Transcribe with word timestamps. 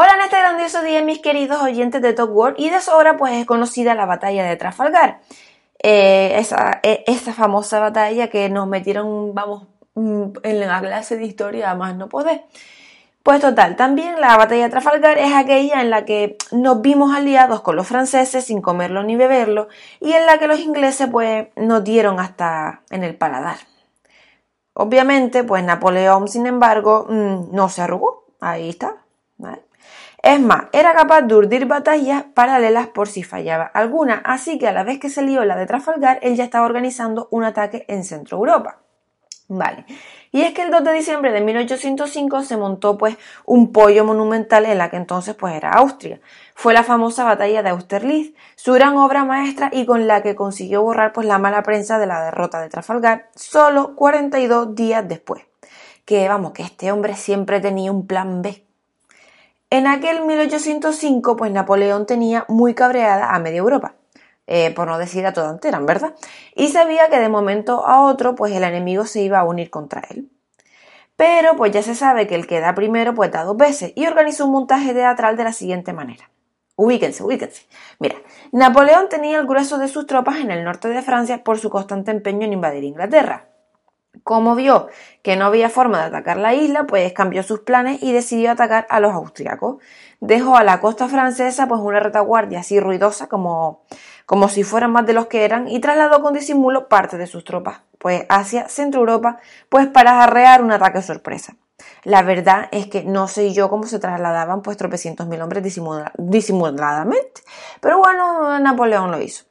Hola 0.00 0.14
en 0.14 0.20
este 0.20 0.38
grandioso 0.38 0.80
día 0.82 1.02
mis 1.02 1.18
queridos 1.18 1.60
oyentes 1.60 2.00
de 2.00 2.12
Top 2.12 2.30
World 2.30 2.54
y 2.60 2.70
de 2.70 2.80
sobra 2.80 3.16
pues 3.16 3.32
es 3.32 3.44
conocida 3.46 3.96
la 3.96 4.06
batalla 4.06 4.44
de 4.44 4.54
Trafalgar. 4.54 5.18
Eh, 5.82 6.38
esa, 6.38 6.78
eh, 6.84 7.02
esa, 7.08 7.32
famosa 7.32 7.80
batalla 7.80 8.30
que 8.30 8.48
nos 8.48 8.68
metieron, 8.68 9.34
vamos, 9.34 9.66
mm, 9.94 10.26
en 10.44 10.60
la 10.60 10.80
clase 10.80 11.16
de 11.16 11.24
historia 11.24 11.74
más 11.74 11.96
no 11.96 12.08
poder. 12.08 12.44
Pues 13.24 13.40
total, 13.40 13.74
también 13.74 14.20
la 14.20 14.36
batalla 14.36 14.66
de 14.66 14.70
Trafalgar 14.70 15.18
es 15.18 15.34
aquella 15.34 15.80
en 15.80 15.90
la 15.90 16.04
que 16.04 16.36
nos 16.52 16.80
vimos 16.80 17.12
aliados 17.12 17.62
con 17.62 17.74
los 17.74 17.88
franceses 17.88 18.44
sin 18.44 18.62
comerlo 18.62 19.02
ni 19.02 19.16
beberlo 19.16 19.66
y 19.98 20.12
en 20.12 20.26
la 20.26 20.38
que 20.38 20.46
los 20.46 20.60
ingleses 20.60 21.08
pues 21.10 21.48
nos 21.56 21.82
dieron 21.82 22.20
hasta 22.20 22.82
en 22.90 23.02
el 23.02 23.16
paladar. 23.16 23.56
Obviamente, 24.74 25.42
pues 25.42 25.64
Napoleón, 25.64 26.28
sin 26.28 26.46
embargo, 26.46 27.06
mm, 27.08 27.52
no 27.52 27.68
se 27.68 27.82
arrugó. 27.82 28.26
Ahí 28.40 28.68
está. 28.68 28.94
Es 30.22 30.40
más, 30.40 30.64
era 30.72 30.94
capaz 30.94 31.22
de 31.22 31.34
urdir 31.34 31.66
batallas 31.66 32.24
paralelas 32.34 32.88
por 32.88 33.08
si 33.08 33.22
fallaba 33.22 33.64
alguna, 33.64 34.20
así 34.24 34.58
que 34.58 34.68
a 34.68 34.72
la 34.72 34.82
vez 34.82 34.98
que 34.98 35.10
se 35.10 35.22
lió 35.22 35.44
la 35.44 35.56
de 35.56 35.66
Trafalgar, 35.66 36.18
él 36.22 36.34
ya 36.36 36.44
estaba 36.44 36.66
organizando 36.66 37.28
un 37.30 37.44
ataque 37.44 37.84
en 37.88 38.04
Centro 38.04 38.38
Europa. 38.38 38.80
Vale. 39.48 39.86
Y 40.30 40.42
es 40.42 40.52
que 40.52 40.62
el 40.62 40.70
2 40.70 40.84
de 40.84 40.92
diciembre 40.92 41.32
de 41.32 41.40
1805 41.40 42.42
se 42.42 42.58
montó 42.58 42.98
pues 42.98 43.16
un 43.46 43.72
pollo 43.72 44.04
monumental 44.04 44.66
en 44.66 44.76
la 44.76 44.90
que 44.90 44.96
entonces 44.96 45.34
pues 45.34 45.54
era 45.54 45.72
Austria. 45.72 46.20
Fue 46.54 46.74
la 46.74 46.82
famosa 46.82 47.24
batalla 47.24 47.62
de 47.62 47.70
Austerlitz, 47.70 48.34
su 48.56 48.74
gran 48.74 48.98
obra 48.98 49.24
maestra 49.24 49.70
y 49.72 49.86
con 49.86 50.06
la 50.06 50.22
que 50.22 50.34
consiguió 50.34 50.82
borrar 50.82 51.14
pues 51.14 51.26
la 51.26 51.38
mala 51.38 51.62
prensa 51.62 51.98
de 51.98 52.06
la 52.06 52.22
derrota 52.22 52.60
de 52.60 52.68
Trafalgar 52.68 53.30
solo 53.34 53.94
42 53.96 54.74
días 54.74 55.08
después. 55.08 55.44
Que 56.04 56.28
vamos, 56.28 56.52
que 56.52 56.62
este 56.62 56.92
hombre 56.92 57.14
siempre 57.14 57.60
tenía 57.60 57.90
un 57.90 58.06
plan 58.06 58.42
B. 58.42 58.67
En 59.70 59.86
aquel 59.86 60.24
1805, 60.24 61.36
pues 61.36 61.52
Napoleón 61.52 62.06
tenía 62.06 62.46
muy 62.48 62.74
cabreada 62.74 63.34
a 63.34 63.38
media 63.38 63.58
Europa, 63.58 63.94
eh, 64.46 64.72
por 64.74 64.88
no 64.88 64.96
decir 64.96 65.26
a 65.26 65.34
toda 65.34 65.50
entera, 65.50 65.78
¿verdad? 65.80 66.14
Y 66.54 66.68
sabía 66.68 67.08
que 67.08 67.18
de 67.18 67.28
momento 67.28 67.86
a 67.86 68.02
otro, 68.06 68.34
pues 68.34 68.54
el 68.54 68.64
enemigo 68.64 69.04
se 69.04 69.20
iba 69.20 69.40
a 69.40 69.44
unir 69.44 69.68
contra 69.68 70.02
él. 70.08 70.30
Pero 71.16 71.54
pues 71.56 71.72
ya 71.72 71.82
se 71.82 71.94
sabe 71.94 72.26
que 72.26 72.34
el 72.34 72.46
que 72.46 72.60
da 72.60 72.74
primero, 72.74 73.14
pues 73.14 73.30
da 73.30 73.44
dos 73.44 73.58
veces, 73.58 73.92
y 73.94 74.06
organizó 74.06 74.46
un 74.46 74.52
montaje 74.52 74.94
teatral 74.94 75.36
de 75.36 75.44
la 75.44 75.52
siguiente 75.52 75.92
manera. 75.92 76.30
Ubíquense, 76.76 77.22
ubíquense. 77.22 77.66
Mira, 77.98 78.14
Napoleón 78.52 79.08
tenía 79.10 79.38
el 79.38 79.46
grueso 79.46 79.76
de 79.78 79.88
sus 79.88 80.06
tropas 80.06 80.36
en 80.36 80.50
el 80.50 80.64
norte 80.64 80.88
de 80.88 81.02
Francia 81.02 81.44
por 81.44 81.58
su 81.58 81.68
constante 81.68 82.10
empeño 82.10 82.46
en 82.46 82.54
invadir 82.54 82.84
Inglaterra. 82.84 83.48
Como 84.24 84.54
vio 84.54 84.88
que 85.22 85.36
no 85.36 85.46
había 85.46 85.70
forma 85.70 85.98
de 85.98 86.04
atacar 86.06 86.36
la 86.36 86.54
isla, 86.54 86.86
pues 86.86 87.12
cambió 87.12 87.42
sus 87.42 87.60
planes 87.60 88.02
y 88.02 88.12
decidió 88.12 88.50
atacar 88.50 88.86
a 88.90 89.00
los 89.00 89.12
austriacos. 89.12 89.82
Dejó 90.20 90.56
a 90.56 90.64
la 90.64 90.80
costa 90.80 91.08
francesa 91.08 91.68
pues 91.68 91.80
una 91.80 92.00
retaguardia 92.00 92.60
así 92.60 92.80
ruidosa 92.80 93.28
como, 93.28 93.82
como 94.26 94.48
si 94.48 94.64
fueran 94.64 94.92
más 94.92 95.06
de 95.06 95.12
los 95.12 95.26
que 95.26 95.44
eran 95.44 95.68
y 95.68 95.80
trasladó 95.80 96.20
con 96.22 96.34
disimulo 96.34 96.88
parte 96.88 97.16
de 97.18 97.26
sus 97.26 97.44
tropas 97.44 97.82
pues 97.98 98.24
hacia 98.28 98.68
Centro 98.68 99.00
Europa 99.00 99.38
pues 99.68 99.86
para 99.88 100.22
arrear 100.22 100.62
un 100.62 100.72
ataque 100.72 101.02
sorpresa. 101.02 101.56
La 102.04 102.22
verdad 102.22 102.68
es 102.72 102.86
que 102.86 103.04
no 103.04 103.28
sé 103.28 103.52
yo 103.52 103.68
cómo 103.68 103.84
se 103.84 103.98
trasladaban 103.98 104.62
pues 104.62 104.76
tropecientos 104.76 105.26
mil 105.26 105.40
hombres 105.42 105.62
disimuladamente, 106.18 107.42
pero 107.80 107.98
bueno, 107.98 108.58
Napoleón 108.58 109.10
lo 109.10 109.20
hizo. 109.20 109.47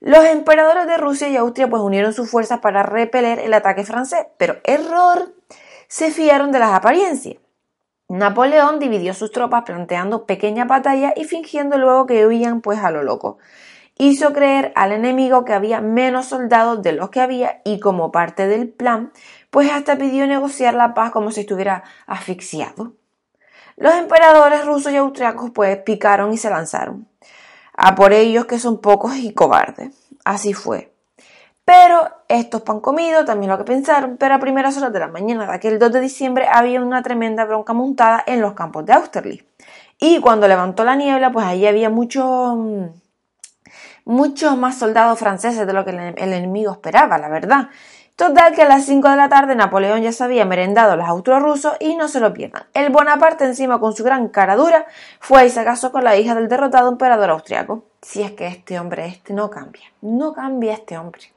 Los 0.00 0.24
emperadores 0.26 0.86
de 0.86 0.96
Rusia 0.96 1.28
y 1.28 1.36
Austria 1.36 1.68
pues 1.68 1.82
unieron 1.82 2.12
sus 2.12 2.30
fuerzas 2.30 2.60
para 2.60 2.84
repeler 2.84 3.40
el 3.40 3.52
ataque 3.52 3.84
francés, 3.84 4.26
pero 4.36 4.58
error, 4.62 5.34
se 5.88 6.12
fiaron 6.12 6.52
de 6.52 6.60
las 6.60 6.72
apariencias. 6.72 7.38
Napoleón 8.08 8.78
dividió 8.78 9.12
sus 9.12 9.32
tropas 9.32 9.64
planteando 9.64 10.24
pequeñas 10.24 10.68
batallas 10.68 11.14
y 11.16 11.24
fingiendo 11.24 11.78
luego 11.78 12.06
que 12.06 12.26
huían 12.26 12.60
pues 12.60 12.78
a 12.78 12.92
lo 12.92 13.02
loco. 13.02 13.38
Hizo 13.96 14.32
creer 14.32 14.72
al 14.76 14.92
enemigo 14.92 15.44
que 15.44 15.52
había 15.52 15.80
menos 15.80 16.26
soldados 16.26 16.80
de 16.82 16.92
los 16.92 17.10
que 17.10 17.20
había 17.20 17.60
y 17.64 17.80
como 17.80 18.12
parte 18.12 18.46
del 18.46 18.68
plan, 18.68 19.12
pues 19.50 19.68
hasta 19.72 19.98
pidió 19.98 20.28
negociar 20.28 20.74
la 20.74 20.94
paz 20.94 21.10
como 21.10 21.32
si 21.32 21.40
estuviera 21.40 21.82
asfixiado. 22.06 22.92
Los 23.76 23.94
emperadores 23.94 24.64
rusos 24.64 24.92
y 24.92 24.96
austriacos 24.96 25.50
pues 25.50 25.76
picaron 25.78 26.32
y 26.32 26.38
se 26.38 26.50
lanzaron 26.50 27.08
a 27.80 27.94
por 27.94 28.12
ellos 28.12 28.46
que 28.46 28.58
son 28.58 28.80
pocos 28.80 29.16
y 29.16 29.32
cobardes. 29.32 29.94
Así 30.24 30.52
fue. 30.52 30.92
Pero 31.64 32.10
estos 32.26 32.62
pan 32.62 32.80
comido, 32.80 33.24
también 33.24 33.50
lo 33.50 33.56
que 33.56 33.62
pensaron, 33.62 34.16
pero 34.16 34.34
a 34.34 34.40
primeras 34.40 34.76
horas 34.76 34.92
de 34.92 34.98
la 34.98 35.06
mañana 35.06 35.46
de 35.46 35.52
aquel 35.52 35.78
2 35.78 35.92
de 35.92 36.00
diciembre 36.00 36.48
había 36.50 36.82
una 36.82 37.02
tremenda 37.02 37.44
bronca 37.44 37.74
montada 37.74 38.24
en 38.26 38.40
los 38.40 38.54
campos 38.54 38.84
de 38.84 38.94
Austerlitz. 38.94 39.44
Y 40.00 40.18
cuando 40.20 40.48
levantó 40.48 40.82
la 40.82 40.96
niebla, 40.96 41.30
pues 41.30 41.46
allí 41.46 41.66
había 41.66 41.88
muchos 41.88 42.58
muchos 44.04 44.56
más 44.56 44.76
soldados 44.76 45.18
franceses 45.18 45.64
de 45.64 45.72
lo 45.72 45.84
que 45.84 45.90
el 45.90 46.32
enemigo 46.32 46.72
esperaba, 46.72 47.16
la 47.16 47.28
verdad. 47.28 47.68
Total 48.18 48.52
que 48.52 48.62
a 48.62 48.68
las 48.68 48.84
5 48.84 49.10
de 49.10 49.14
la 49.16 49.28
tarde 49.28 49.54
Napoleón 49.54 50.02
ya 50.02 50.10
se 50.10 50.24
había 50.24 50.44
merendado 50.44 50.90
a 50.90 50.96
los 50.96 51.06
austrorrusos 51.06 51.76
y 51.78 51.94
no 51.94 52.08
se 52.08 52.18
lo 52.18 52.34
pierdan. 52.34 52.64
El 52.74 52.90
Bonaparte 52.90 53.44
encima 53.44 53.78
con 53.78 53.94
su 53.94 54.02
gran 54.02 54.26
cara 54.26 54.56
dura 54.56 54.86
fue 55.20 55.46
y 55.46 55.50
se 55.50 55.62
casó 55.62 55.92
con 55.92 56.02
la 56.02 56.16
hija 56.16 56.34
del 56.34 56.48
derrotado 56.48 56.88
emperador 56.88 57.30
austriaco. 57.30 57.84
Si 58.02 58.22
es 58.22 58.32
que 58.32 58.48
este 58.48 58.80
hombre 58.80 59.06
este 59.06 59.34
no 59.34 59.50
cambia, 59.50 59.84
no 60.00 60.32
cambia 60.32 60.72
este 60.72 60.98
hombre. 60.98 61.32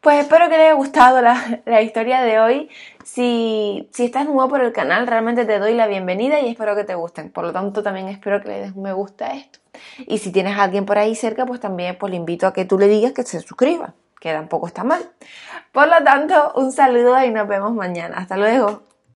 Pues 0.00 0.18
espero 0.18 0.46
que 0.46 0.56
les 0.56 0.66
haya 0.66 0.72
gustado 0.72 1.22
la, 1.22 1.82
historia 1.82 2.22
de 2.22 2.40
hoy. 2.40 2.68
Si, 3.04 3.88
si, 3.92 4.06
estás 4.06 4.26
nuevo 4.26 4.48
por 4.48 4.60
el 4.60 4.72
canal, 4.72 5.06
realmente 5.06 5.44
te 5.44 5.60
doy 5.60 5.74
la 5.74 5.86
bienvenida 5.86 6.40
y 6.40 6.48
espero 6.48 6.74
que 6.74 6.82
te 6.82 6.96
gusten. 6.96 7.30
Por 7.30 7.44
lo 7.44 7.52
tanto, 7.52 7.84
también 7.84 8.08
espero 8.08 8.42
que 8.42 8.48
le 8.48 8.58
des 8.58 8.72
un 8.74 8.82
me 8.82 8.92
gusta 8.92 9.26
a 9.26 9.36
esto. 9.36 9.60
Y 10.08 10.18
si 10.18 10.32
tienes 10.32 10.58
a 10.58 10.64
alguien 10.64 10.84
por 10.84 10.98
ahí 10.98 11.14
cerca, 11.14 11.46
pues 11.46 11.60
también 11.60 11.96
pues, 11.96 12.10
le 12.10 12.16
invito 12.16 12.48
a 12.48 12.52
que 12.52 12.64
tú 12.64 12.76
le 12.76 12.88
digas 12.88 13.12
que 13.12 13.22
se 13.22 13.38
suscriba 13.38 13.94
que 14.22 14.32
tampoco 14.32 14.68
está 14.68 14.84
mal. 14.84 15.02
Por 15.72 15.88
lo 15.88 16.04
tanto, 16.04 16.52
un 16.54 16.70
saludo 16.70 17.24
y 17.24 17.30
nos 17.32 17.48
vemos 17.48 17.72
mañana. 17.72 18.18
Hasta 18.18 18.36
luego. 18.36 18.91